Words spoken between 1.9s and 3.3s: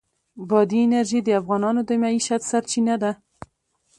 معیشت سرچینه ده.